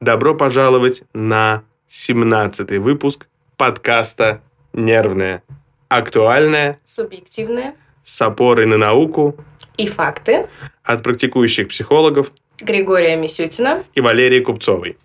Добро 0.00 0.32
пожаловать 0.34 1.02
на 1.12 1.64
17 1.88 2.78
выпуск 2.78 3.26
подкаста 3.56 4.40
«Нервное». 4.72 5.42
Актуальное, 5.88 6.78
Субъективные 6.84 7.74
с 8.04 8.22
опорой 8.22 8.66
на 8.66 8.76
науку 8.76 9.34
и 9.76 9.88
факты 9.88 10.46
от 10.84 11.02
практикующих 11.02 11.68
психологов 11.68 12.30
Григория 12.60 13.16
Мисютина. 13.16 13.82
и 13.94 14.00
Валерии 14.00 14.38
Купцовой. 14.38 14.96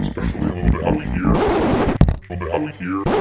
especially 0.00 0.40
a 0.40 0.54
little 0.54 0.70
bit 0.70 1.18
little 2.30 2.60
bit 2.66 3.18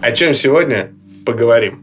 О 0.00 0.12
чем 0.12 0.34
сегодня 0.34 0.92
поговорим? 1.26 1.82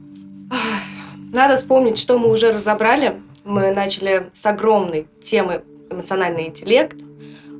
Надо 1.34 1.58
вспомнить, 1.58 1.98
что 2.00 2.18
мы 2.18 2.30
уже 2.30 2.52
разобрали. 2.54 3.22
Мы 3.44 3.72
начали 3.74 4.30
с 4.34 4.46
огромной 4.46 5.08
темы 5.22 5.64
эмоциональный 5.90 6.48
интеллект. 6.48 6.96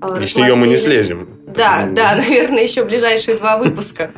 э, 0.02 0.18
Если 0.20 0.42
ее 0.42 0.56
мы 0.56 0.68
не 0.68 0.78
слезем. 0.78 1.28
Да, 1.48 1.88
да, 1.92 2.16
наверное, 2.28 2.64
еще 2.64 2.86
ближайшие 2.86 3.38
два 3.38 3.58
выпуска. 3.58 4.12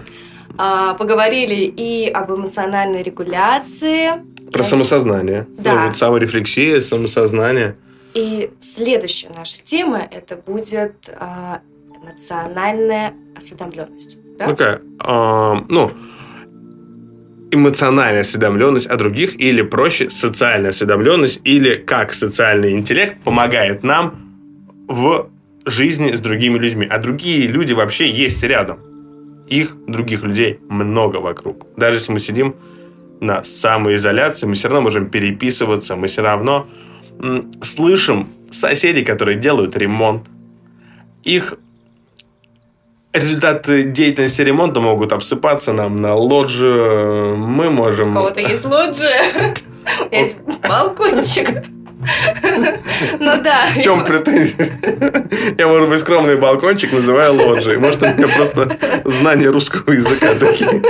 А, 0.58 0.94
Поговорили 0.94 1.56
и 1.56 2.10
об 2.10 2.32
эмоциональной 2.32 3.04
регуляции. 3.04 4.12
Про 4.52 4.64
самосознание. 4.64 5.46
Да. 5.58 5.74
Ну, 5.74 5.88
вот 5.88 5.98
саморефлексия, 5.98 6.80
самосознание. 6.82 7.76
И 8.14 8.50
следующая 8.60 9.30
наша 9.36 9.62
тема 9.64 10.08
это 10.10 10.36
будет 10.36 11.10
а, 11.20 11.62
эмоциональная 12.02 13.14
осведомленность. 13.36 14.18
Да? 14.38 14.48
Такая, 14.48 14.82
а, 15.00 15.64
ну, 15.70 15.92
эмоциональная 17.52 18.22
осведомленность 18.22 18.88
о 18.88 18.96
других, 18.96 19.40
или 19.40 19.62
проще, 19.62 20.10
социальная 20.10 20.72
осведомленность, 20.72 21.42
или 21.44 21.76
как 21.76 22.14
социальный 22.14 22.74
интеллект 22.74 23.22
помогает 23.24 23.84
нам 23.84 24.16
в 24.88 25.30
жизни 25.66 26.12
с 26.12 26.20
другими 26.20 26.58
людьми. 26.58 26.88
А 26.90 26.98
другие 26.98 27.48
люди 27.48 27.74
вообще 27.74 28.10
есть 28.10 28.44
рядом. 28.44 28.80
Их, 29.48 29.76
других 29.88 30.24
людей, 30.24 30.60
много 30.70 31.18
вокруг. 31.18 31.68
Даже 31.78 31.98
если 31.98 32.12
мы 32.12 32.20
сидим 32.20 32.56
на 33.22 33.44
самоизоляции, 33.44 34.46
мы 34.46 34.54
все 34.54 34.68
равно 34.68 34.82
можем 34.82 35.10
переписываться, 35.10 35.96
мы 35.96 36.08
все 36.08 36.22
равно 36.22 36.68
слышим 37.62 38.28
соседей, 38.52 39.04
которые 39.04 39.38
делают 39.38 39.76
ремонт. 39.78 40.24
Их 41.24 41.58
результаты 43.18 43.84
деятельности 43.84 44.42
ремонта 44.42 44.80
могут 44.80 45.12
обсыпаться 45.12 45.74
нам 45.74 46.02
на 46.02 46.16
лоджию. 46.16 47.38
Мы 47.38 47.68
У 47.68 47.72
можем... 47.72 48.14
кого-то 48.14 48.42
есть 48.42 48.66
лоджия, 48.66 49.22
у 50.02 50.06
меня 50.06 50.20
есть 50.20 50.38
балкончик. 50.68 51.64
Ну 53.20 53.42
да. 53.42 53.66
В 53.76 53.82
чем 53.82 54.04
претензия? 54.04 54.80
Я, 55.58 55.68
может 55.68 55.90
быть, 55.90 56.00
скромный 56.00 56.38
балкончик 56.38 56.94
называю 56.94 57.34
лоджией. 57.34 57.78
Может, 57.78 58.04
у 58.04 58.06
меня 58.06 58.28
просто 58.28 58.78
знания 59.04 59.48
русского 59.50 59.92
языка 59.92 60.36
такие 60.36 60.84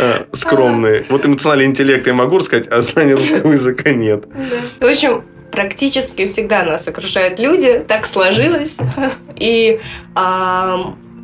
э, 0.00 0.24
скромные. 0.32 1.04
Вот 1.08 1.24
эмоциональный 1.24 1.64
интеллект 1.64 2.06
я 2.06 2.12
могу 2.12 2.38
рассказать, 2.38 2.68
а 2.68 2.82
знания 2.82 3.14
русского 3.14 3.52
языка 3.52 3.90
нет. 3.90 4.24
В 4.80 4.84
общем, 4.84 5.24
практически 5.50 6.26
всегда 6.26 6.64
нас 6.64 6.86
окружают 6.86 7.38
люди, 7.38 7.82
так 7.86 8.06
сложилось. 8.06 8.76
И 9.36 9.80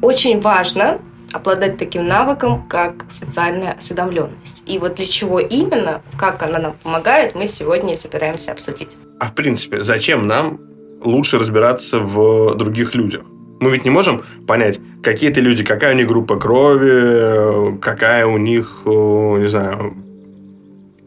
очень 0.03 0.41
важно 0.41 1.01
обладать 1.33 1.79
таким 1.79 2.07
навыком, 2.07 2.67
как 2.69 3.07
социальная 3.09 3.73
осведомленность. 3.73 4.63
И 4.67 4.79
вот 4.79 4.97
для 4.97 5.07
чего 5.07 5.41
именно, 5.41 6.03
как 6.19 6.43
она 6.43 6.59
нам 6.59 6.75
помогает, 6.83 7.35
мы 7.35 7.47
сегодня 7.47 7.95
и 7.95 7.97
собираемся 7.97 8.53
обсудить. 8.53 8.97
А 9.19 9.29
в 9.29 9.35
принципе, 9.35 9.83
зачем 9.83 10.27
нам 10.27 10.61
лучше 11.03 11.39
разбираться 11.39 12.01
в 12.01 12.55
других 12.57 12.95
людях? 12.95 13.23
Мы 13.61 13.71
ведь 13.71 13.85
не 13.85 13.91
можем 13.91 14.25
понять, 14.47 14.81
какие 15.03 15.31
это 15.31 15.41
люди, 15.41 15.65
какая 15.65 15.95
у 15.95 15.97
них 15.97 16.07
группа 16.07 16.39
крови, 16.39 17.79
какая 17.79 18.27
у 18.27 18.37
них, 18.37 18.83
э, 18.85 18.91
не 18.91 19.49
знаю, 19.49 19.95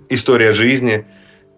история 0.10 0.54
жизни. 0.54 1.06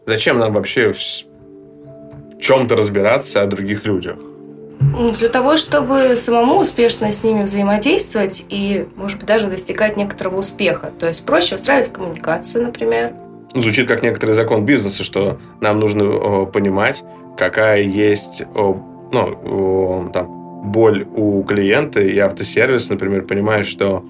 Зачем 0.07 0.40
нам 0.40 0.53
вообще 0.53 0.94
в 0.94 2.41
чем-то 2.41 2.75
разбираться 2.75 3.44
о 3.44 3.45
других 3.45 3.85
людях? 3.85 4.17
Для 4.79 5.29
того, 5.29 5.57
чтобы 5.57 6.15
самому 6.15 6.59
успешно 6.59 7.11
с 7.11 7.23
ними 7.23 7.43
взаимодействовать 7.43 8.45
и, 8.49 8.88
может 8.95 9.17
быть, 9.17 9.27
даже 9.27 9.47
достигать 9.47 9.97
некоторого 9.97 10.38
успеха. 10.38 10.91
То 10.99 11.07
есть 11.07 11.25
проще 11.25 11.55
устраивать 11.55 11.91
коммуникацию, 11.91 12.65
например. 12.65 13.13
Звучит 13.53 13.87
как 13.87 14.03
некоторый 14.03 14.31
закон 14.31 14.66
бизнеса, 14.66 15.03
что 15.03 15.39
нам 15.61 15.79
нужно 15.79 16.03
э, 16.03 16.45
понимать, 16.47 17.03
какая 17.37 17.81
есть 17.81 18.43
ну, 19.11 20.09
там, 20.13 20.71
боль 20.71 21.07
у 21.16 21.43
клиента, 21.43 22.01
и 22.01 22.17
автосервис, 22.17 22.89
например, 22.89 23.23
понимает, 23.23 23.66
что 23.66 24.03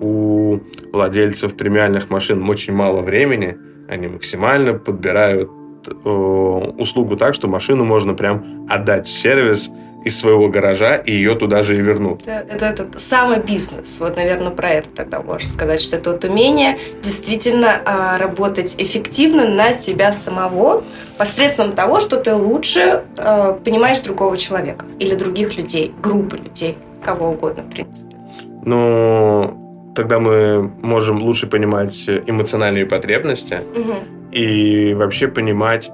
у 0.00 0.60
владельцев 0.92 1.56
премиальных 1.56 2.10
машин 2.10 2.48
очень 2.48 2.74
мало 2.74 3.00
времени, 3.00 3.56
они 3.88 4.08
максимально 4.08 4.74
подбирают 4.74 5.50
э, 5.88 6.08
услугу 6.08 7.16
так, 7.16 7.34
что 7.34 7.48
машину 7.48 7.84
можно 7.84 8.14
прям 8.14 8.66
отдать 8.68 9.06
в 9.06 9.12
сервис 9.12 9.70
из 10.06 10.18
своего 10.20 10.48
гаража, 10.48 10.94
и 10.96 11.10
ее 11.10 11.34
туда 11.34 11.64
же 11.64 11.76
и 11.76 11.80
вернут. 11.80 12.28
Это, 12.28 12.66
это, 12.66 12.84
это 12.84 12.98
самый 12.98 13.40
бизнес. 13.40 13.98
Вот, 13.98 14.16
наверное, 14.16 14.50
про 14.52 14.70
это 14.70 14.88
тогда 14.88 15.20
можно 15.20 15.48
сказать, 15.48 15.80
что 15.80 15.96
это 15.96 16.12
вот 16.12 16.24
умение 16.24 16.78
действительно 17.02 17.72
а, 17.84 18.16
работать 18.16 18.76
эффективно 18.78 19.48
на 19.48 19.72
себя 19.72 20.12
самого 20.12 20.84
посредством 21.18 21.72
того, 21.72 21.98
что 21.98 22.18
ты 22.18 22.32
лучше 22.34 23.02
а, 23.18 23.54
понимаешь 23.64 23.98
другого 24.00 24.36
человека 24.36 24.84
или 25.00 25.16
других 25.16 25.56
людей, 25.56 25.92
группы 26.00 26.36
людей, 26.36 26.78
кого 27.04 27.30
угодно, 27.30 27.64
в 27.64 27.70
принципе. 27.70 28.16
Но 28.64 29.56
тогда 29.96 30.20
мы 30.20 30.70
можем 30.82 31.20
лучше 31.20 31.48
понимать 31.48 32.08
эмоциональные 32.08 32.86
потребности, 32.86 33.58
Мгм. 33.74 34.30
и 34.30 34.94
вообще 34.94 35.26
понимать, 35.26 35.90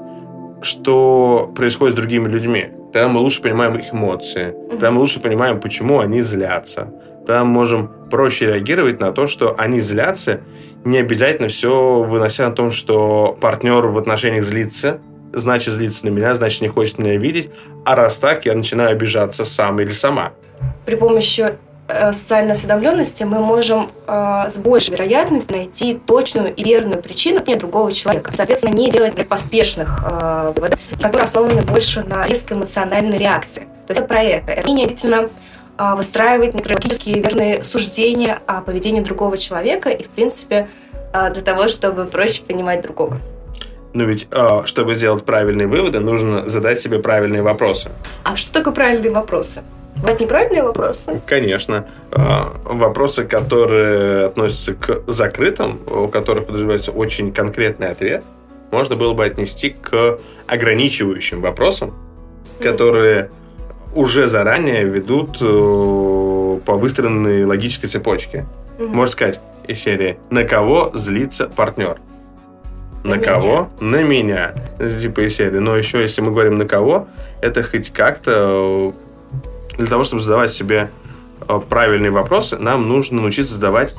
что 0.60 1.50
происходит 1.54 1.94
с 1.94 1.96
другими 1.96 2.28
людьми. 2.28 2.66
Тогда 2.92 3.08
мы 3.08 3.20
лучше 3.20 3.40
понимаем 3.40 3.74
их 3.76 3.92
эмоции. 3.92 4.54
Тогда 4.70 4.90
мы 4.90 5.00
лучше 5.00 5.20
понимаем, 5.20 5.60
почему 5.60 6.00
они 6.00 6.20
злятся. 6.20 6.92
Тогда 7.26 7.44
мы 7.44 7.50
можем 7.50 7.90
проще 8.10 8.46
реагировать 8.46 9.00
на 9.00 9.12
то, 9.12 9.26
что 9.26 9.54
они 9.56 9.80
злятся, 9.80 10.40
не 10.84 10.98
обязательно 10.98 11.48
все 11.48 12.02
вынося 12.02 12.48
на 12.48 12.54
том, 12.54 12.70
что 12.70 13.38
партнер 13.40 13.86
в 13.86 13.96
отношениях 13.96 14.44
злится, 14.44 15.00
значит 15.32 15.72
злится 15.72 16.06
на 16.06 16.10
меня, 16.10 16.34
значит 16.34 16.60
не 16.60 16.68
хочет 16.68 16.98
меня 16.98 17.16
видеть, 17.16 17.48
а 17.84 17.94
раз 17.94 18.18
так, 18.18 18.44
я 18.44 18.54
начинаю 18.54 18.90
обижаться 18.90 19.44
сам 19.44 19.80
или 19.80 19.92
сама. 19.92 20.32
При 20.84 20.96
помощи 20.96 21.54
социальной 22.12 22.52
осведомленности 22.52 23.24
мы 23.24 23.40
можем 23.40 23.90
э, 24.06 24.44
с 24.48 24.56
большей 24.56 24.92
вероятностью 24.92 25.56
найти 25.56 25.94
точную 25.94 26.54
и 26.54 26.62
верную 26.62 27.02
причину 27.02 27.40
поведения 27.40 27.60
другого 27.60 27.92
человека. 27.92 28.32
Соответственно, 28.34 28.74
не 28.74 28.90
делать 28.90 29.10
например, 29.10 29.28
поспешных 29.28 30.04
э, 30.04 30.52
выводов, 30.54 30.80
которые 31.00 31.24
основаны 31.24 31.62
больше 31.62 32.02
на 32.02 32.26
резкой 32.26 32.56
эмоциональной 32.56 33.18
реакции. 33.18 33.62
То 33.86 33.90
есть 33.90 34.00
это 34.00 34.04
про 34.04 34.22
это. 34.22 34.52
Это 34.52 34.62
умение 34.62 34.88
действительно 34.88 35.28
э, 35.78 35.94
выстраивать 35.94 36.54
методологически 36.54 37.10
верные 37.10 37.64
суждения 37.64 38.40
о 38.46 38.60
поведении 38.60 39.00
другого 39.00 39.36
человека 39.36 39.90
и, 39.90 40.04
в 40.04 40.08
принципе, 40.08 40.68
э, 41.12 41.30
для 41.32 41.42
того, 41.42 41.68
чтобы 41.68 42.04
проще 42.06 42.42
понимать 42.42 42.82
другого. 42.82 43.18
Но 43.94 44.04
ведь, 44.04 44.26
э, 44.30 44.62
чтобы 44.64 44.94
сделать 44.94 45.24
правильные 45.24 45.66
выводы, 45.66 46.00
нужно 46.00 46.48
задать 46.48 46.80
себе 46.80 46.98
правильные 46.98 47.42
вопросы. 47.42 47.90
А 48.24 48.36
что 48.36 48.52
такое 48.52 48.72
правильные 48.72 49.10
вопросы? 49.10 49.62
Бывают 49.96 50.20
неправильные 50.20 50.62
вопросы? 50.62 51.20
Конечно. 51.26 51.86
Э, 52.10 52.44
Вопросы, 52.64 53.24
которые 53.24 54.26
относятся 54.26 54.74
к 54.74 55.02
закрытым, 55.06 55.80
у 55.86 56.08
которых 56.08 56.46
подразумевается 56.46 56.92
очень 56.92 57.32
конкретный 57.32 57.90
ответ, 57.90 58.24
можно 58.70 58.96
было 58.96 59.12
бы 59.12 59.24
отнести 59.24 59.70
к 59.70 60.18
ограничивающим 60.46 61.42
вопросам, 61.42 61.94
которые 62.60 63.30
уже 63.94 64.26
заранее 64.26 64.84
ведут 64.84 65.36
э, 65.42 66.60
по 66.64 66.76
выстроенной 66.76 67.44
логической 67.44 67.88
цепочке. 67.88 68.46
Мгм. 68.78 68.88
Можно 68.88 69.12
сказать 69.12 69.40
из 69.68 69.78
серии 69.78 70.18
«На 70.30 70.44
кого 70.44 70.90
злится 70.94 71.48
партнер?» 71.48 71.98
На 73.04 73.16
На 73.16 73.18
кого? 73.18 73.68
На 73.80 74.02
меня. 74.02 74.52
Это 74.78 74.98
Типа 74.98 75.20
из 75.26 75.36
серии. 75.36 75.58
Но 75.58 75.76
еще, 75.76 76.00
если 76.00 76.20
мы 76.20 76.30
говорим 76.30 76.56
на 76.56 76.66
кого, 76.66 77.08
это 77.40 77.62
хоть 77.64 77.90
как-то 77.90 78.92
э, 78.94 79.01
для 79.76 79.86
того, 79.86 80.04
чтобы 80.04 80.22
задавать 80.22 80.50
себе 80.50 80.90
э, 81.48 81.60
правильные 81.68 82.10
вопросы, 82.10 82.58
нам 82.58 82.88
нужно 82.88 83.20
научиться 83.20 83.54
задавать 83.54 83.94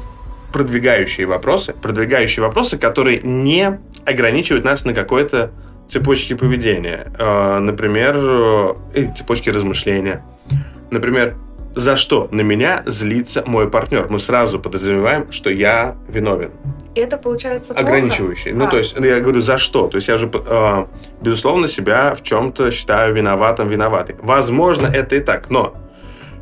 продвигающие 0.51 1.25
вопросы. 1.25 1.73
Продвигающие 1.73 2.43
вопросы, 2.43 2.77
которые 2.77 3.19
не 3.23 3.79
ограничивают 4.05 4.65
нас 4.65 4.85
на 4.85 4.93
какой-то 4.93 5.51
цепочке 5.87 6.35
поведения. 6.35 7.11
Э, 7.17 7.59
Например, 7.59 8.15
э, 8.17 9.13
цепочке 9.15 9.51
размышления. 9.51 10.23
Например, 10.91 11.35
за 11.75 11.97
что 11.97 12.27
на 12.31 12.41
меня 12.41 12.83
злится 12.85 13.43
мой 13.45 13.69
партнер? 13.69 14.07
Мы 14.09 14.19
сразу 14.19 14.59
подразумеваем, 14.59 15.31
что 15.31 15.49
я 15.49 15.97
виновен. 16.07 16.51
И 16.95 16.99
это 16.99 17.17
получается 17.17 17.73
плохо. 17.73 17.87
Ограничивающий. 17.87 18.51
Ну, 18.51 18.65
А. 18.65 18.69
то 18.69 18.77
есть, 18.77 18.95
я 18.95 19.19
говорю, 19.19 19.41
за 19.41 19.57
что? 19.57 19.87
То 19.87 19.97
есть, 19.97 20.07
я 20.09 20.17
же, 20.17 20.29
э, 20.33 20.85
безусловно, 21.21 21.67
себя 21.67 22.13
в 22.15 22.21
чем-то 22.21 22.69
считаю 22.71 23.13
виноватым, 23.15 23.67
виноватой. 23.67 24.15
Возможно, 24.21 24.87
это 24.87 25.15
и 25.15 25.19
так, 25.19 25.49
но 25.49 25.73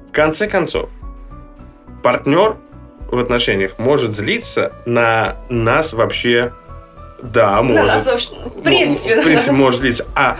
в 0.09 0.11
конце 0.11 0.47
концов, 0.47 0.89
партнер 2.03 2.57
в 3.09 3.17
отношениях 3.17 3.77
может 3.77 4.13
злиться 4.13 4.73
на 4.85 5.37
нас 5.49 5.93
вообще, 5.93 6.51
да, 7.21 7.55
На 7.57 7.61
может. 7.61 7.85
нас 7.87 8.05
вообще, 8.07 8.31
в 8.33 8.61
принципе, 8.61 9.13
В 9.13 9.17
на 9.17 9.23
принципе, 9.23 9.51
может 9.53 9.81
злиться. 9.81 10.05
А 10.15 10.37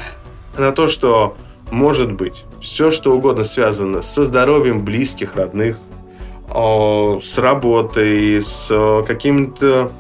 на 0.57 0.71
то, 0.71 0.87
что 0.87 1.37
может 1.69 2.11
быть 2.11 2.43
все, 2.61 2.91
что 2.91 3.13
угодно 3.15 3.43
связано 3.45 4.01
со 4.01 4.23
здоровьем 4.25 4.83
близких, 4.83 5.35
родных, 5.35 5.77
о, 6.49 7.19
с 7.21 7.37
работой, 7.37 8.41
с 8.41 8.67
э, 8.71 9.03
какими-то 9.07 9.91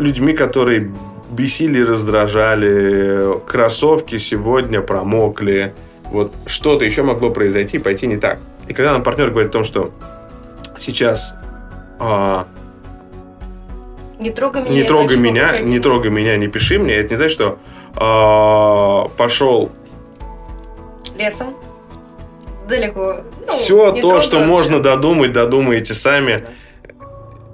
людьми, 0.00 0.32
которые 0.32 0.90
бесили, 1.30 1.80
раздражали, 1.82 3.38
кроссовки 3.46 4.18
сегодня 4.18 4.80
промокли, 4.80 5.74
вот 6.04 6.32
что-то 6.46 6.84
еще 6.84 7.02
могло 7.02 7.30
произойти, 7.30 7.78
пойти 7.78 8.06
не 8.06 8.16
так. 8.16 8.38
И 8.68 8.74
когда 8.74 8.92
нам 8.92 9.02
партнер 9.02 9.30
говорит 9.30 9.50
о 9.50 9.52
том, 9.52 9.64
что 9.64 9.92
сейчас 10.78 11.34
а, 11.98 12.46
Не 14.18 14.30
трогай 14.30 14.62
меня. 14.62 14.72
не 14.72 14.82
трогай 14.82 15.16
меня, 15.16 15.58
не 15.60 15.78
трогай 15.78 16.10
меня, 16.10 16.36
не 16.36 16.48
пиши 16.48 16.78
мне, 16.78 16.94
это 16.96 17.14
не 17.14 17.16
значит, 17.16 17.34
что 17.34 17.58
а, 17.94 19.08
пошел 19.16 19.70
Лесом. 21.16 21.54
Далеко. 22.68 23.22
Ну, 23.46 23.52
все 23.52 23.90
то, 23.92 24.00
трогай 24.00 24.20
что 24.22 24.38
можно 24.40 24.80
додумать, 24.80 25.32
додумаете 25.32 25.94
сами. 25.94 26.46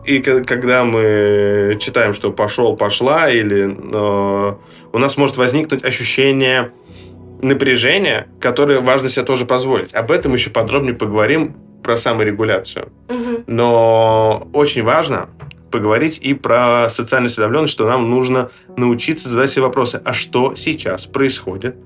И 0.06 0.20
когда 0.20 0.84
мы 0.84 1.76
читаем, 1.80 2.12
что 2.12 2.30
пошел, 2.30 2.76
пошла, 2.76 3.28
или 3.28 3.68
э, 3.68 4.54
у 4.92 4.98
нас 4.98 5.16
может 5.16 5.36
возникнуть 5.36 5.84
ощущение 5.84 6.70
напряжения, 7.42 8.28
которое 8.40 8.80
важно 8.80 9.08
себе 9.08 9.24
тоже 9.24 9.46
позволить. 9.46 9.94
Об 9.94 10.10
этом 10.10 10.32
еще 10.32 10.50
подробнее 10.50 10.94
поговорим 10.94 11.56
про 11.82 11.96
саморегуляцию. 11.96 12.92
Мгм. 13.08 13.44
Но 13.46 14.48
очень 14.52 14.84
важно 14.84 15.28
поговорить 15.70 16.18
и 16.22 16.34
про 16.34 16.88
социальную 16.88 17.28
осведомленность, 17.28 17.72
что 17.72 17.86
нам 17.86 18.08
нужно 18.08 18.50
научиться 18.76 19.28
задать 19.28 19.50
себе 19.50 19.62
вопросы, 19.62 20.00
а 20.04 20.12
что 20.12 20.54
сейчас 20.54 21.06
происходит 21.06 21.76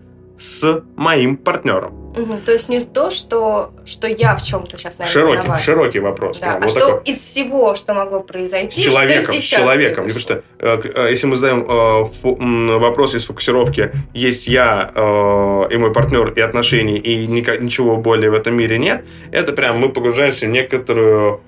с 0.41 0.83
моим 0.97 1.37
партнером? 1.37 1.93
Мгм. 2.17 2.41
То 2.41 2.53
есть 2.53 2.69
не 2.69 2.81
то, 2.81 3.11
что, 3.11 3.71
что 3.85 4.09
я 4.09 4.35
в 4.35 4.43
чем-то 4.43 4.77
сейчас, 4.79 4.99
наверное, 4.99 5.13
Широкий, 5.23 5.43
виновата. 5.43 5.63
широкий 5.63 6.01
вопрос. 6.01 6.39
Да, 6.41 6.47
прям 6.47 6.57
а 6.57 6.61
вот 6.63 6.71
что 6.71 6.81
такой. 6.89 7.03
из 7.05 7.19
всего, 7.19 7.75
что 7.77 7.95
могло 7.95 8.21
С 8.21 8.27
произойти, 8.27 8.83
человеком, 8.83 9.33
что 9.35 9.43
с 9.43 9.45
человеком. 9.45 10.05
произошло? 10.05 10.37
Потому 10.59 10.83
что 10.83 10.97
э, 10.99 11.07
э, 11.07 11.11
если 11.11 11.27
мы 11.29 11.37
задаем 11.37 11.61
э, 11.69 12.07
фу- 12.21 12.79
вопрос 12.81 13.15
из 13.15 13.27
фокусировки, 13.27 13.93
есть 14.15 14.49
я 14.49 14.91
э, 14.95 15.01
и 15.71 15.77
мой 15.77 15.93
партнер, 15.93 16.31
и 16.33 16.41
отношения, 16.41 16.97
и 16.99 17.27
ника- 17.27 17.59
ничего 17.63 17.97
более 17.99 18.31
в 18.31 18.35
этом 18.35 18.57
мире 18.57 18.79
нет, 18.79 19.05
это 19.31 19.53
прям 19.53 19.79
мы 19.79 19.91
погружаемся 19.91 20.47
в 20.47 20.49
некоторую 20.51 21.43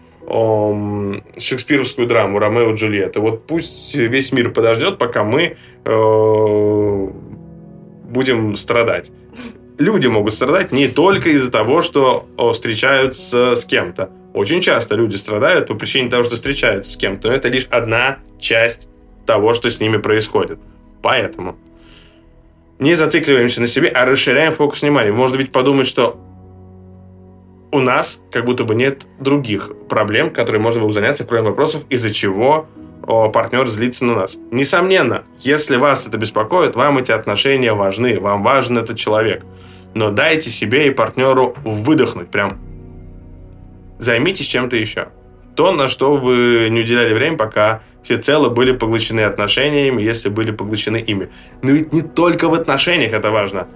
шекспировскую 1.39 2.07
драму 2.07 2.39
Ромео 2.39 2.71
и 2.71 2.75
Джульетта. 2.75 3.21
Вот 3.21 3.47
пусть 3.47 3.95
весь 3.97 4.31
мир 4.33 4.51
подождет, 4.51 4.97
пока 4.99 5.25
мы 5.25 5.57
э, 5.85 7.09
будем 8.13 8.57
страдать. 8.57 9.11
Люди 9.79 10.07
могут 10.07 10.35
страдать 10.35 10.71
не 10.71 10.87
только 10.87 11.31
из-за 11.31 11.51
того, 11.51 11.83
что 11.83 12.29
встречаются 12.53 13.57
с 13.57 13.65
кем-то. 13.65 14.11
Очень 14.35 14.61
часто 14.61 14.95
люди 14.95 15.17
страдают 15.17 15.67
по 15.67 15.75
причине 15.75 16.09
того, 16.09 16.23
что 16.25 16.37
встречаются 16.37 16.93
с 16.93 16.97
кем-то. 16.97 17.29
Но 17.29 17.35
это 17.35 17.49
лишь 17.49 17.67
одна 17.71 18.19
часть 18.39 18.89
того, 19.27 19.55
что 19.55 19.71
с 19.71 19.81
ними 19.81 19.97
происходит. 19.97 20.59
Поэтому 21.03 21.57
не 22.79 22.95
зацикливаемся 22.95 23.61
на 23.61 23.67
себе, 23.67 23.89
а 23.89 24.05
расширяем 24.05 24.53
фокус 24.53 24.83
внимания. 24.83 25.13
Можно 25.13 25.37
ведь 25.37 25.53
подумать, 25.53 25.87
что 25.87 26.19
у 27.71 27.79
нас 27.79 28.21
как 28.31 28.45
будто 28.45 28.65
бы 28.65 28.75
нет 28.75 29.07
других 29.19 29.71
проблем, 29.89 30.31
которые 30.31 30.61
можно 30.61 30.81
было 30.81 30.89
бы 30.89 30.95
заняться, 30.95 31.25
кроме 31.25 31.49
вопросов, 31.49 31.85
из-за 31.89 32.11
чего 32.11 32.67
партнер 33.07 33.67
злится 33.67 34.05
на 34.05 34.15
нас. 34.15 34.39
Несомненно, 34.51 35.25
если 35.41 35.77
вас 35.77 36.07
это 36.07 36.19
беспокоит, 36.19 36.77
вам 36.77 36.99
эти 36.99 37.13
отношения 37.13 37.73
важны, 37.73 38.19
вам 38.21 38.43
важен 38.43 38.79
этот 38.79 38.97
человек. 38.97 39.45
Но 39.95 40.11
дайте 40.11 40.51
себе 40.51 40.89
и 40.89 40.91
партнеру 40.91 41.55
выдохнуть, 41.65 42.31
прям 42.31 42.59
займитесь 43.99 44.47
чем-то 44.47 44.77
еще. 44.77 45.09
То, 45.55 45.73
на 45.73 45.89
что 45.89 46.17
вы 46.17 46.69
не 46.71 46.81
уделяли 46.81 47.13
время, 47.13 47.37
пока 47.37 47.83
всецело 48.03 48.49
были 48.49 48.73
поглощены 48.73 49.21
отношениями, 49.21 50.01
если 50.01 50.29
были 50.31 50.51
поглощены 50.51 50.97
ими. 50.97 51.29
Но 51.63 51.71
ведь 51.71 51.93
не 51.93 52.03
только 52.03 52.49
в 52.49 52.55
отношениях 52.55 53.13
это 53.13 53.31
важно. 53.31 53.69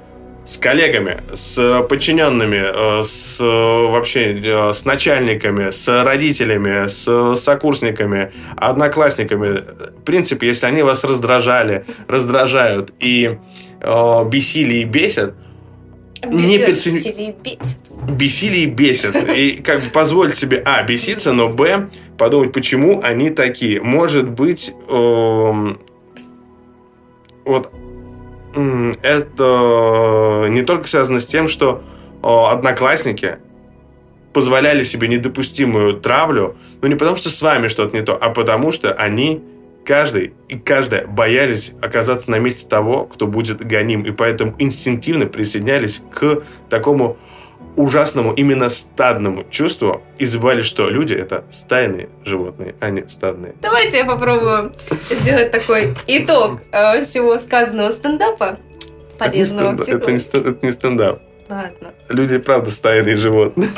С 0.47 0.59
коллегами, 0.59 1.23
с 1.35 1.83
подчиненными, 1.89 3.01
э, 3.01 3.03
с 3.03 3.41
э, 3.41 3.45
вообще 3.45 4.33
э, 4.41 4.73
с 4.73 4.85
начальниками, 4.85 5.71
с 5.71 5.89
родителями, 6.05 6.87
с 6.87 7.35
сокурсниками, 7.37 8.31
одноклассниками. 8.57 9.63
В 9.99 10.05
принципе, 10.05 10.47
если 10.47 10.67
они 10.67 10.83
вас 10.83 11.03
раздражали, 11.03 11.85
раздражают 12.07 12.93
и 13.01 13.39
э, 13.81 14.25
бесили 14.31 14.75
и 14.75 14.85
бесят, 14.85 15.35
не 16.25 16.59
Бесит, 16.59 16.69
перцени- 16.69 16.93
бесили 16.95 17.23
и 17.23 17.35
бесит. 17.43 17.79
бесили 18.09 18.57
и 18.59 18.67
бесят. 18.67 19.17
И 19.37 19.51
как 19.65 19.83
бы 19.83 19.91
позволить 19.91 20.37
себе, 20.37 20.63
а, 20.65 20.83
беситься, 20.85 21.33
но, 21.33 21.49
б, 21.49 21.89
подумать, 22.17 22.53
почему 22.53 23.01
они 23.03 23.31
такие. 23.31 23.83
Может 23.83 24.29
быть, 24.31 24.73
эм, 24.89 25.81
вот 27.45 27.71
это 29.03 30.47
не 30.49 30.63
только 30.63 30.89
связано 30.89 31.21
с 31.21 31.27
тем, 31.27 31.49
что 31.49 31.83
э, 32.23 32.27
одноклассники 32.27 33.39
позволяли 34.33 34.83
себе 34.83 35.09
недопустимую 35.09 35.95
травлю, 36.01 36.57
но 36.83 36.89
не 36.89 36.95
потому, 36.95 37.17
что 37.17 37.31
с 37.31 37.41
вами 37.41 37.69
что-то 37.69 37.97
не 37.97 38.03
то, 38.03 38.15
а 38.15 38.31
потому, 38.31 38.71
что 38.71 38.93
они 38.93 39.43
каждый 39.87 40.35
и 40.49 40.59
каждая 40.59 41.07
боялись 41.07 41.73
оказаться 41.81 42.31
на 42.31 42.39
месте 42.39 42.69
того, 42.69 43.05
кто 43.05 43.27
будет 43.27 43.65
гоним, 43.65 44.03
и 44.03 44.11
поэтому 44.11 44.55
инстинктивно 44.59 45.27
присоединялись 45.27 46.03
к 46.13 46.43
такому 46.69 47.17
ужасному, 47.77 48.33
именно 48.33 48.69
стадному 48.69 49.45
чувству 49.51 50.03
и 50.19 50.25
забывали, 50.25 50.63
что 50.63 50.89
люди— 50.89 51.15
это 51.15 51.45
стайные 51.51 52.09
животные, 52.25 52.75
а 52.81 52.91
не 52.91 53.07
стадные. 53.07 53.55
Давайте 53.61 53.99
я 53.99 54.05
попробую 54.05 54.73
сделать 55.11 55.51
такой 55.51 55.95
итог 56.07 56.61
э, 56.73 57.03
всего 57.03 57.39
сказанного 57.39 57.91
стендапа. 57.91 58.59
Это 59.19 59.37
не, 59.37 59.47
стендап, 59.47 59.89
это, 59.89 60.13
не, 60.13 60.17
это 60.17 60.67
не 60.67 60.73
стендап. 60.73 61.23
Ладно. 61.49 61.95
Люди, 62.09 62.39
правда, 62.39 62.71
стайные 62.71 63.17
животные. 63.17 63.71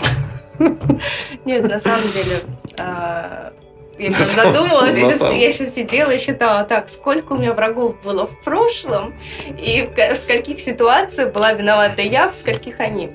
Нет, 1.44 1.68
на 1.68 1.78
самом 1.78 2.02
деле, 2.02 2.40
а, 2.78 3.52
я 3.98 4.10
прям 4.10 4.22
задумалась, 4.22 4.96
я 4.96 5.04
сейчас, 5.04 5.18
самом- 5.18 5.38
я 5.38 5.52
сейчас 5.52 5.74
сидела 5.74 6.10
и 6.10 6.18
считала, 6.18 6.64
так, 6.64 6.88
сколько 6.88 7.32
у 7.32 7.38
меня 7.38 7.52
врагов 7.52 7.96
было 8.02 8.26
в 8.26 8.40
прошлом, 8.42 9.14
и 9.46 9.88
в 9.94 10.16
скольких 10.16 10.60
ситуациях 10.60 11.32
была 11.32 11.52
виновата 11.52 12.02
я, 12.02 12.28
в 12.28 12.34
скольких 12.34 12.80
они. 12.80 13.10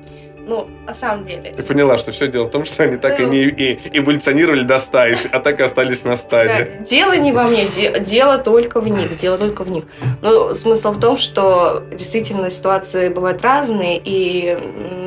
Ну, 0.46 0.68
на 0.86 0.94
самом 0.94 1.24
деле. 1.24 1.52
Ты 1.52 1.64
поняла, 1.64 1.98
что 1.98 2.12
все 2.12 2.28
дело 2.28 2.46
в 2.46 2.50
том, 2.52 2.66
что 2.66 2.84
они 2.84 2.98
так 2.98 3.20
и 3.20 3.26
не 3.26 3.44
и, 3.44 3.80
эволюционировали 3.94 4.64
до 4.64 4.78
стаи, 4.80 5.16
а 5.32 5.40
так 5.40 5.60
и 5.60 5.64
остались 5.64 6.04
на 6.04 6.18
стадии. 6.18 6.70
Да, 6.80 6.84
дело 6.84 7.14
не 7.14 7.32
во 7.32 7.44
мне, 7.44 7.66
де- 7.66 7.98
дело 8.00 8.38
только 8.38 8.82
в 8.82 8.88
них, 8.88 9.16
дело 9.16 9.38
только 9.38 9.64
в 9.64 9.70
них. 9.70 9.86
Но 10.22 10.54
смысл 10.54 10.92
в 10.92 11.00
том, 11.00 11.18
что 11.18 11.84
действительно 11.92 12.50
ситуации 12.50 13.08
бывают 13.08 13.42
разные, 13.42 14.02
и 14.04 14.58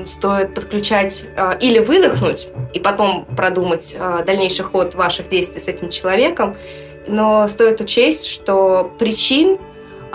стоит 0.07 0.55
подключать 0.55 1.27
а, 1.37 1.53
или 1.53 1.81
выдохнуть, 1.81 2.49
и 2.73 2.81
потом 2.81 3.27
продумать 3.37 3.95
а, 3.99 4.23
дальнейший 4.23 4.65
ход 4.65 4.95
ваших 4.95 5.29
действий 5.29 5.61
с 5.61 5.69
этим 5.69 5.91
человеком, 5.91 6.57
но 7.07 7.47
стоит 7.49 7.81
учесть, 7.81 8.27
что 8.27 8.91
причин 8.99 9.59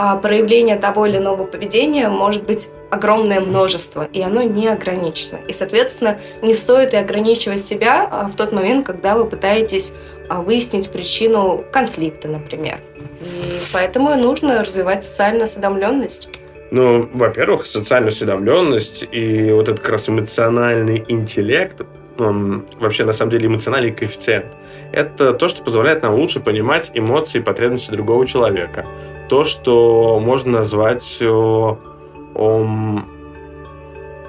а, 0.03 0.15
проявления 0.15 0.77
того 0.77 1.05
или 1.05 1.17
иного 1.17 1.43
поведения 1.43 2.10
может 2.10 2.43
быть 2.43 2.70
огромное 2.89 3.39
множество, 3.39 4.10
и 4.12 4.20
оно 4.20 4.41
не 4.41 4.67
ограничено. 4.67 5.38
И, 5.48 5.53
соответственно, 5.53 6.20
не 6.41 6.55
стоит 6.55 6.96
и 6.96 6.98
ограничивать 6.98 7.63
себя 7.63 8.08
а, 8.10 8.27
в 8.27 8.36
тот 8.36 8.51
момент, 8.51 8.84
когда 8.84 9.13
вы 9.13 9.25
пытаетесь 9.25 9.93
а, 10.27 10.41
выяснить 10.41 10.89
причину 10.89 11.63
конфликта, 11.72 12.27
например. 12.29 12.79
И 13.22 13.60
поэтому 13.72 14.15
нужно 14.15 14.62
развивать 14.62 15.03
социальную 15.03 15.43
осведомленность. 15.43 16.29
Ну, 16.72 17.08
во-первых, 17.13 17.67
социальную 17.67 18.10
осведомленность 18.10 19.08
и 19.12 19.51
вот 19.51 19.67
этот 19.67 19.81
как 19.81 19.91
раз 19.91 20.10
эмоциональный 20.10 21.05
интеллект, 21.10 21.79
вообще, 22.18 23.03
на 23.03 23.13
самом 23.13 23.32
деле, 23.32 23.48
эмоциональный 23.48 23.91
коэффициент, 23.91 24.58
это 24.91 25.34
то, 25.34 25.48
что 25.48 25.63
позволяет 25.63 26.03
нам 26.03 26.15
лучше 26.15 26.39
понимать 26.39 26.91
эмоции 26.94 27.39
и 27.39 27.41
потребности 27.41 27.91
другого 27.91 28.25
человека. 28.25 28.86
То, 29.30 29.44
что 29.44 30.20
можно 30.20 30.60
назвать 30.60 31.20
э, 31.22 31.27
ом, 31.27 33.06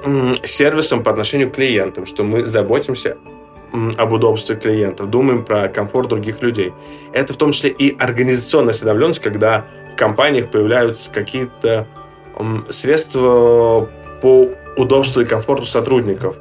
м, 0.04 0.34
сервисом 0.44 1.02
по 1.02 1.10
отношению 1.10 1.50
к 1.50 1.54
клиентам, 1.54 2.06
что 2.06 2.22
мы 2.24 2.46
заботимся 2.46 3.16
об 3.96 4.12
удобстве 4.12 4.56
клиентов, 4.56 5.10
думаем 5.10 5.44
про 5.44 5.68
комфорт 5.68 6.08
других 6.08 6.42
людей. 6.42 6.72
Это 7.12 7.32
в 7.32 7.36
том 7.36 7.52
числе 7.52 7.70
и 7.70 7.96
организационная 7.98 8.72
осведомленность, 8.72 9.20
когда 9.20 9.64
в 9.92 9.96
компаниях 9.96 10.50
появляются 10.50 11.10
какие-то 11.10 11.86
средства 12.70 13.88
по 14.20 14.48
удобству 14.76 15.22
и 15.22 15.24
комфорту 15.24 15.64
сотрудников. 15.64 16.36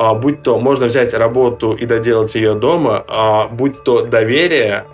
А, 0.00 0.14
будь 0.14 0.42
то 0.42 0.58
можно 0.58 0.86
взять 0.86 1.12
работу 1.12 1.72
и 1.72 1.84
доделать 1.84 2.34
ее 2.34 2.54
дома, 2.54 3.04
а, 3.06 3.48
будь 3.48 3.84
то 3.84 4.00
доверие, 4.00 4.86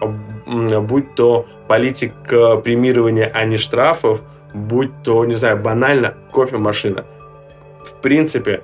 будь 0.45 1.15
то 1.15 1.47
политика 1.69 2.57
премирования, 2.57 3.31
а 3.33 3.45
не 3.45 3.57
штрафов, 3.57 4.23
будь 4.53 4.91
то, 5.05 5.25
не 5.25 5.35
знаю, 5.37 5.59
банально 5.59 6.15
кофемашина. 6.33 7.05
В 7.85 7.93
принципе, 8.03 8.63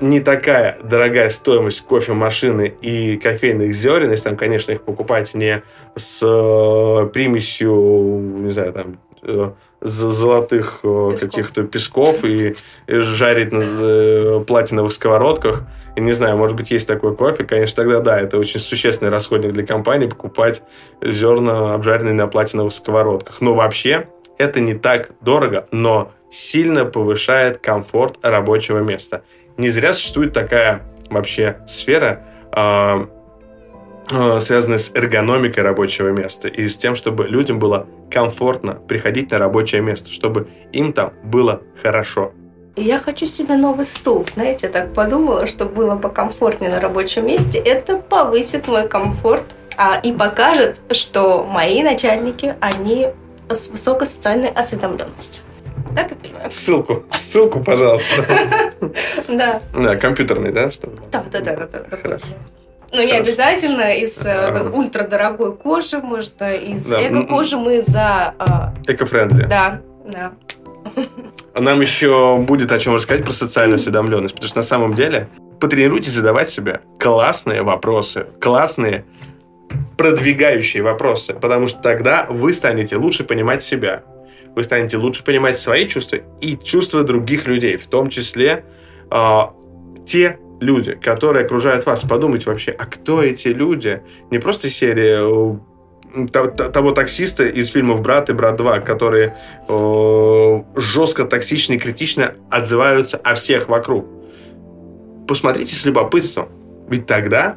не 0.00 0.20
такая 0.20 0.78
дорогая 0.80 1.28
стоимость 1.28 1.84
кофемашины 1.88 2.72
и 2.80 3.16
кофейных 3.16 3.74
зерен, 3.74 4.12
если 4.12 4.28
там, 4.28 4.36
конечно, 4.36 4.70
их 4.70 4.82
покупать 4.82 5.34
не 5.34 5.64
с 5.96 6.22
э, 6.22 7.06
примесью, 7.12 8.20
не 8.44 8.50
знаю, 8.50 8.72
там, 8.74 8.98
э, 9.10 9.13
золотых 9.84 10.80
э, 10.82 11.10
Песков. 11.10 11.20
каких-то 11.20 11.62
песков 11.64 12.24
и, 12.24 12.56
и 12.86 12.94
жарить 13.00 13.52
на 13.52 13.62
э, 13.62 14.44
платиновых 14.46 14.92
сковородках. 14.92 15.62
И 15.96 16.00
не 16.00 16.12
знаю, 16.12 16.36
может 16.36 16.56
быть, 16.56 16.70
есть 16.70 16.88
такой 16.88 17.14
кофе. 17.14 17.44
Конечно, 17.44 17.82
тогда 17.82 18.00
да, 18.00 18.18
это 18.18 18.38
очень 18.38 18.60
существенный 18.60 19.10
расходник 19.10 19.52
для 19.52 19.66
компании 19.66 20.08
покупать 20.08 20.62
зерна, 21.02 21.74
обжаренные 21.74 22.14
на 22.14 22.26
платиновых 22.26 22.72
сковородках. 22.72 23.40
Но 23.40 23.54
вообще 23.54 24.08
это 24.38 24.60
не 24.60 24.74
так 24.74 25.10
дорого, 25.20 25.66
но 25.70 26.12
сильно 26.30 26.84
повышает 26.84 27.58
комфорт 27.58 28.16
рабочего 28.22 28.78
места. 28.78 29.22
Не 29.56 29.68
зря 29.68 29.92
существует 29.92 30.32
такая 30.32 30.82
вообще 31.10 31.58
сфера, 31.68 32.24
а, 32.50 33.08
а, 34.10 34.40
связанная 34.40 34.78
с 34.78 34.92
эргономикой 34.94 35.62
рабочего 35.62 36.08
места 36.08 36.48
и 36.48 36.68
с 36.68 36.76
тем, 36.76 36.94
чтобы 36.94 37.24
людям 37.24 37.58
было 37.58 37.86
комфортно 38.10 38.74
приходить 38.74 39.30
на 39.30 39.38
рабочее 39.38 39.82
место, 39.82 40.10
чтобы 40.10 40.48
им 40.72 40.92
там 40.92 41.12
было 41.22 41.62
хорошо. 41.82 42.32
Я 42.76 42.98
хочу 42.98 43.24
себе 43.24 43.54
новый 43.56 43.84
стул, 43.84 44.24
знаете, 44.26 44.68
так 44.68 44.92
подумала, 44.92 45.46
что 45.46 45.64
было 45.64 45.94
бы 45.94 46.10
комфортнее 46.10 46.70
на 46.72 46.80
рабочем 46.80 47.26
месте. 47.26 47.58
Это 47.58 47.96
повысит 47.98 48.66
мой 48.66 48.88
комфорт 48.88 49.54
а, 49.76 50.00
и 50.02 50.12
покажет, 50.12 50.80
что 50.90 51.44
мои 51.44 51.82
начальники, 51.82 52.56
они 52.60 53.08
с 53.48 53.68
высокой 53.68 54.06
социальной 54.06 54.48
осведомленностью. 54.48 55.44
Так 55.94 56.10
я 56.10 56.16
понимаю? 56.16 56.50
Ссылку, 56.50 57.04
ссылку, 57.12 57.60
пожалуйста. 57.62 58.24
Да, 59.28 59.60
Да, 59.74 59.96
компьютерный, 59.96 60.52
да? 60.52 60.70
Чтобы... 60.70 60.96
да, 61.10 61.24
да, 61.30 61.40
да, 61.40 61.56
да, 61.56 61.66
да, 61.66 61.84
да. 61.90 61.96
Хорошо. 61.96 62.26
Ну, 62.94 63.00
не 63.02 63.08
Хорошо. 63.08 63.22
обязательно 63.24 63.92
из 63.96 64.24
э, 64.24 64.70
ультрадорогой 64.72 65.52
кожи, 65.56 65.98
может, 65.98 66.40
э, 66.40 66.58
из 66.58 66.86
Да, 66.86 67.06
эко-кожи 67.08 67.56
мы 67.56 67.80
за... 67.80 68.34
а, 68.38 68.72
Эко-френдли. 68.86 69.46
Да, 69.46 69.80
да. 70.06 70.32
Нам 71.58 71.80
еще 71.80 72.38
будет 72.38 72.70
о 72.70 72.78
чем 72.78 72.94
рассказать 72.94 73.24
про 73.24 73.32
социальную 73.32 73.76
осведомленность, 73.76 74.34
потому 74.34 74.48
что 74.48 74.58
на 74.58 74.62
самом 74.62 74.94
деле 74.94 75.28
потренируйтесь 75.58 76.12
задавать 76.12 76.48
себе 76.48 76.82
классные 77.00 77.62
вопросы, 77.62 78.26
классные 78.40 79.04
продвигающие 79.96 80.82
вопросы, 80.82 81.34
потому 81.34 81.66
что 81.66 81.80
тогда 81.80 82.26
вы 82.28 82.52
станете 82.52 82.96
лучше 82.96 83.24
понимать 83.24 83.62
себя, 83.62 84.02
вы 84.54 84.62
станете 84.62 84.98
лучше 84.98 85.24
понимать 85.24 85.58
свои 85.58 85.88
чувства 85.88 86.18
и 86.40 86.56
чувства 86.56 87.02
других 87.02 87.46
людей, 87.48 87.76
в 87.76 87.88
том 87.88 88.06
числе 88.08 88.64
а, 89.10 89.52
те 90.06 90.38
люди, 90.64 90.92
которые 90.92 91.44
окружают 91.44 91.86
вас. 91.86 92.02
Подумайте 92.02 92.50
вообще, 92.50 92.72
а 92.72 92.86
кто 92.86 93.22
эти 93.22 93.48
люди? 93.48 94.02
Не 94.30 94.38
просто 94.38 94.68
серия 94.70 95.18
э, 95.20 95.56
то- 96.32 96.46
то- 96.46 96.70
того 96.70 96.92
таксиста 96.92 97.44
из 97.44 97.68
фильмов 97.68 98.00
«Брат» 98.00 98.30
и 98.30 98.32
«Брат 98.32 98.58
2», 98.58 98.80
которые 98.80 99.36
жестко, 100.76 101.24
токсично 101.24 101.74
и 101.74 101.78
критично 101.78 102.34
отзываются 102.50 103.16
о 103.18 103.34
всех 103.34 103.68
вокруг. 103.68 104.06
Посмотрите 105.28 105.74
с 105.74 105.84
любопытством. 105.84 106.48
Ведь 106.88 107.06
тогда 107.06 107.56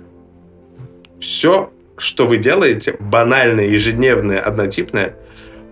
все, 1.20 1.72
что 1.98 2.28
вы 2.28 2.38
делаете, 2.38 2.96
банальное, 3.00 3.66
ежедневное, 3.66 4.40
однотипное, 4.40 5.16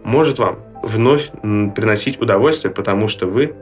может 0.04 0.39
вам 0.39 0.60
вновь 0.84 1.30
приносить 1.42 2.22
удовольствие, 2.22 2.74
потому 2.74 3.08
что 3.08 3.27
вы 3.27 3.56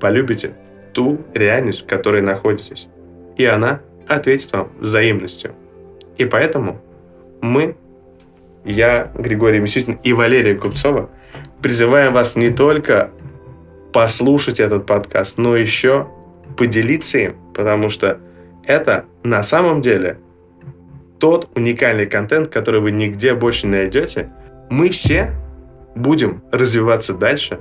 полюбите 0.00 0.54
ту 0.92 1.20
реальность, 1.34 1.84
в 1.84 1.86
которой 1.86 2.22
находитесь. 2.22 2.88
И 3.36 3.44
она 3.44 3.80
ответит 4.08 4.52
вам 4.52 4.70
взаимностью. 4.80 5.52
И 6.16 6.24
поэтому 6.24 6.80
мы, 7.40 7.76
я, 8.64 9.12
Григорий 9.14 9.60
Мисютин 9.60 9.98
и 10.02 10.12
Валерия 10.12 10.54
Купцова, 10.54 11.10
призываем 11.60 12.12
вас 12.12 12.36
не 12.36 12.50
только 12.50 13.10
послушать 13.92 14.60
этот 14.60 14.86
подкаст, 14.86 15.38
но 15.38 15.56
еще 15.56 16.08
поделиться 16.56 17.18
им, 17.18 17.36
потому 17.54 17.90
что 17.90 18.20
это 18.64 19.04
на 19.22 19.42
самом 19.42 19.82
деле 19.82 20.18
тот 21.18 21.50
уникальный 21.54 22.06
контент, 22.06 22.48
который 22.48 22.80
вы 22.80 22.90
нигде 22.90 23.34
больше 23.34 23.66
не 23.66 23.72
найдете. 23.72 24.30
Мы 24.70 24.90
все 24.90 25.32
будем 25.94 26.42
развиваться 26.52 27.14
дальше, 27.14 27.60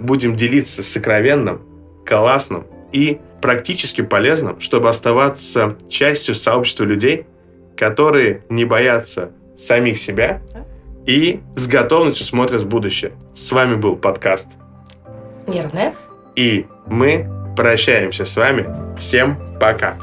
будем 0.00 0.36
делиться 0.36 0.82
сокровенным, 0.82 1.62
классным 2.04 2.66
и 2.92 3.20
практически 3.40 4.02
полезным, 4.02 4.60
чтобы 4.60 4.88
оставаться 4.88 5.76
частью 5.88 6.34
сообщества 6.34 6.84
людей, 6.84 7.26
которые 7.76 8.42
не 8.48 8.64
боятся 8.64 9.30
самих 9.56 9.98
себя 9.98 10.42
и 11.06 11.40
с 11.54 11.68
готовностью 11.68 12.26
смотрят 12.26 12.62
в 12.62 12.66
будущее. 12.66 13.12
С 13.34 13.52
вами 13.52 13.76
был 13.76 13.96
подкаст. 13.96 14.48
Нервная. 15.46 15.94
И 16.34 16.66
мы 16.86 17.28
прощаемся 17.56 18.24
с 18.24 18.36
вами. 18.36 18.66
Всем 18.98 19.38
пока. 19.60 19.96